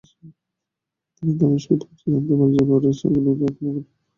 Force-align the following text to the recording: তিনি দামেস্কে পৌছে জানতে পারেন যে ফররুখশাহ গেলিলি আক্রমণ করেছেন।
তিনি 1.15 1.31
দামেস্কে 1.39 1.73
পৌছে 1.81 2.05
জানতে 2.05 2.33
পারেন 2.33 2.51
যে 2.53 2.61
ফররুখশাহ 2.67 3.09
গেলিলি 3.15 3.43
আক্রমণ 3.43 3.73
করেছেন। 3.75 3.97